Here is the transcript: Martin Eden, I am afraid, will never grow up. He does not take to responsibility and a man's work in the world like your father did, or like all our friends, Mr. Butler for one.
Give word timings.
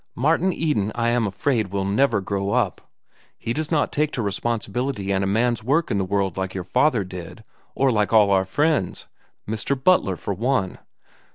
Martin 0.15 0.51
Eden, 0.51 0.91
I 0.95 1.09
am 1.09 1.27
afraid, 1.27 1.67
will 1.67 1.85
never 1.85 2.21
grow 2.21 2.49
up. 2.49 2.81
He 3.37 3.53
does 3.53 3.69
not 3.69 3.91
take 3.91 4.11
to 4.13 4.23
responsibility 4.23 5.11
and 5.11 5.23
a 5.23 5.27
man's 5.27 5.63
work 5.63 5.91
in 5.91 5.99
the 5.99 6.03
world 6.05 6.37
like 6.37 6.55
your 6.55 6.63
father 6.63 7.03
did, 7.03 7.43
or 7.75 7.91
like 7.91 8.11
all 8.11 8.31
our 8.31 8.43
friends, 8.45 9.05
Mr. 9.47 9.75
Butler 9.79 10.15
for 10.15 10.33
one. 10.33 10.79